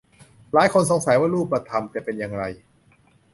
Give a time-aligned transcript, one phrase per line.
[0.53, 2.43] หลายคนสงสัยว่ารูปธรรมจะเป็นอย่างไร